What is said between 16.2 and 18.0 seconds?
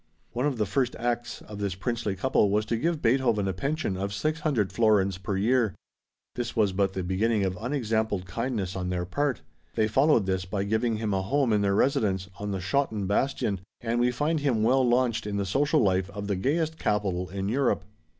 the gayest capital in Europe.